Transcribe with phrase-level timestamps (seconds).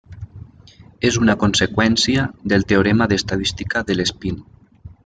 [1.09, 4.43] És una conseqüència del Teorema d'estadística de l'espín.